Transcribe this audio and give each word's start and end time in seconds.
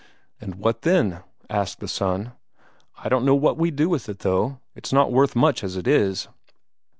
"And 0.39 0.55
what 0.55 0.81
then?" 0.81 1.21
asked 1.47 1.79
the 1.79 1.87
son. 1.87 2.31
"I 2.97 3.07
don't 3.07 3.23
know 3.23 3.35
what 3.35 3.59
we'd 3.59 3.75
do 3.75 3.87
with 3.87 4.09
it, 4.09 4.17
though; 4.17 4.57
it's 4.73 4.91
not 4.91 5.11
worth 5.13 5.35
much 5.35 5.63
as 5.63 5.77
it 5.77 5.87
is." 5.87 6.27